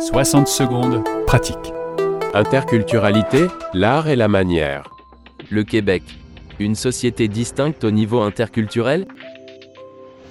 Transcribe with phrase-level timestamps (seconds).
[0.00, 1.72] 60 secondes, pratique.
[2.34, 4.90] Interculturalité, l'art et la manière.
[5.50, 6.02] Le Québec.
[6.58, 9.06] Une société distincte au niveau interculturel?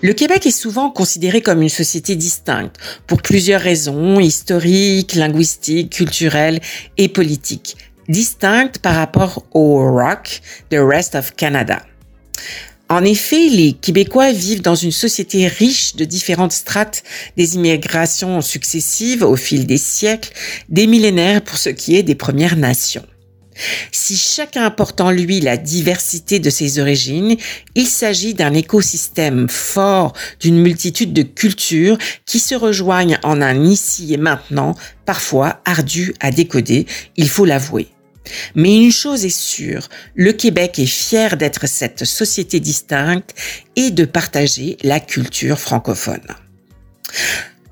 [0.02, 2.76] Le Québec est souvent considéré comme une société distincte
[3.08, 6.60] pour plusieurs raisons historiques, linguistiques, culturelles
[6.98, 7.76] et politiques.
[8.08, 11.82] Distincte par rapport au rock, the rest of Canada.
[12.88, 17.04] En effet, les Québécois vivent dans une société riche de différentes strates
[17.36, 20.32] des immigrations successives au fil des siècles,
[20.70, 23.06] des millénaires pour ce qui est des Premières Nations.
[23.92, 27.38] Si chacun porte en lui la diversité de ses origines,
[27.74, 34.14] il s'agit d'un écosystème fort d'une multitude de cultures qui se rejoignent en un ici
[34.14, 37.88] et maintenant, parfois ardu à décoder, il faut l'avouer.
[38.56, 43.34] Mais une chose est sûre, le Québec est fier d'être cette société distincte
[43.76, 46.26] et de partager la culture francophone.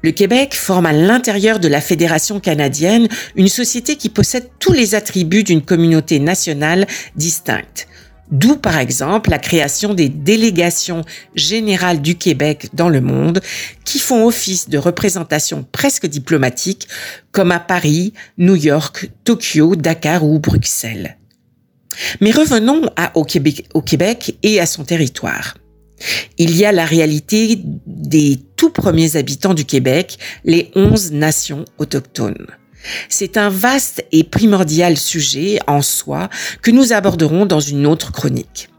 [0.03, 4.95] Le Québec forme à l'intérieur de la Fédération canadienne une société qui possède tous les
[4.95, 6.85] attributs d'une communauté nationale
[7.15, 7.87] distincte.
[8.33, 11.03] D'où par exemple la création des délégations
[11.35, 13.41] générales du Québec dans le monde
[13.85, 16.87] qui font office de représentation presque diplomatique
[17.31, 21.19] comme à Paris, New York, Tokyo, Dakar ou Bruxelles.
[22.21, 25.55] Mais revenons au, Québec, au Québec et à son territoire.
[26.39, 32.47] Il y a la réalité des tout premiers habitants du Québec, les onze nations autochtones.
[33.09, 36.29] C'est un vaste et primordial sujet en soi
[36.61, 38.69] que nous aborderons dans une autre chronique.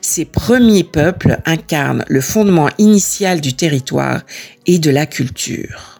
[0.00, 4.22] Ces premiers peuples incarnent le fondement initial du territoire
[4.66, 5.96] et de la culture.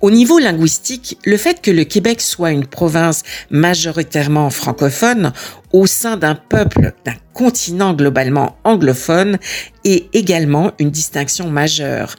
[0.00, 5.32] Au niveau linguistique, le fait que le Québec soit une province majoritairement francophone
[5.72, 9.38] au sein d'un peuple, d'un continent globalement anglophone
[9.84, 12.14] est également une distinction majeure,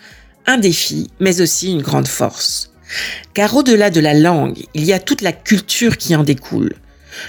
[0.46, 2.75] un défi, mais aussi une grande force.
[3.34, 6.74] Car au-delà de la langue, il y a toute la culture qui en découle.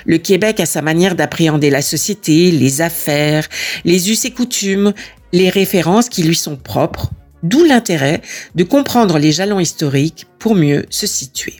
[0.04, 3.48] Le Québec a sa manière d'appréhender la société, les affaires,
[3.84, 4.92] les us et coutumes,
[5.32, 7.10] les références qui lui sont propres,
[7.42, 8.22] d'où l'intérêt
[8.54, 11.54] de comprendre les jalons historiques pour mieux se situer.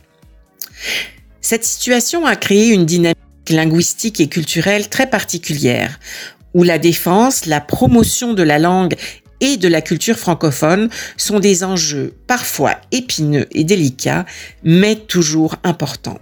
[1.40, 3.16] Cette situation a créé une dynamique
[3.48, 6.00] linguistique et culturelle très particulière,
[6.54, 8.96] où la défense, la promotion de la langue
[9.40, 14.26] et de la culture francophone sont des enjeux parfois épineux et délicats,
[14.62, 16.20] mais toujours importants.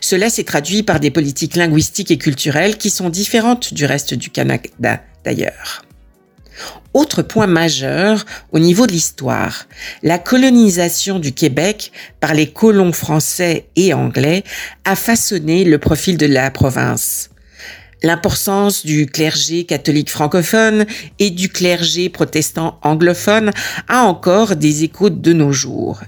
[0.00, 4.30] Cela s'est traduit par des politiques linguistiques et culturelles qui sont différentes du reste du
[4.30, 5.82] Canada d'ailleurs.
[6.94, 9.66] Autre point majeur au niveau de l'histoire,
[10.02, 11.90] la colonisation du Québec
[12.20, 14.44] par les colons français et anglais
[14.84, 17.31] a façonné le profil de la province.
[18.02, 20.86] L'importance du clergé catholique francophone
[21.18, 23.52] et du clergé protestant anglophone
[23.88, 26.00] a encore des échos de nos jours.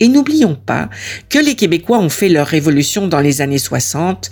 [0.00, 0.88] Et n'oublions pas
[1.28, 4.30] que les Québécois ont fait leur révolution dans les années 60,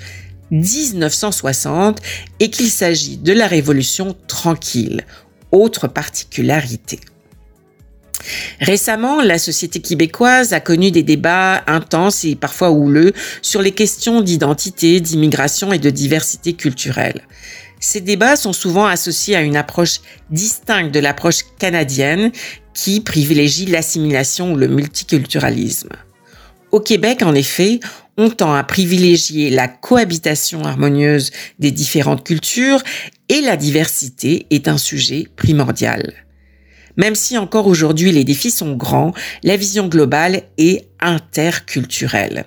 [0.51, 2.01] 1960,
[2.41, 5.05] et qu'il s'agit de la révolution tranquille.
[5.51, 6.99] Autre particularité.
[8.61, 13.13] Récemment, la société québécoise a connu des débats intenses et parfois houleux
[13.43, 17.23] sur les questions d'identité, d'immigration et de diversité culturelle.
[17.81, 20.01] Ces débats sont souvent associés à une approche
[20.31, 22.31] distincte de l'approche canadienne
[22.75, 25.91] qui privilégie l'assimilation ou le multiculturalisme.
[26.71, 27.81] Au Québec, en effet,
[28.17, 32.83] on tend à privilégier la cohabitation harmonieuse des différentes cultures
[33.29, 36.22] et la diversité est un sujet primordial.
[36.97, 42.45] Même si encore aujourd'hui les défis sont grands, la vision globale est interculturelle.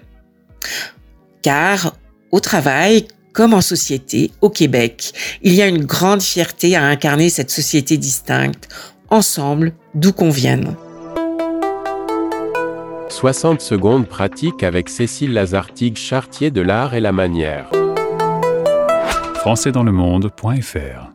[1.42, 1.96] Car
[2.32, 7.30] au travail, comme en société, au Québec, il y a une grande fierté à incarner
[7.30, 8.70] cette société distincte,
[9.10, 10.76] ensemble, d'où qu'on vienne.
[13.10, 17.70] 60 secondes pratiques avec Cécile Lazartigue, chartier de l'art et la manière.
[19.36, 21.15] françaisdanslemonde.fr